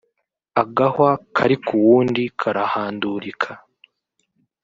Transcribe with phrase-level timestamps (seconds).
[0.61, 3.51] agahwa karikuwundi karahandurika.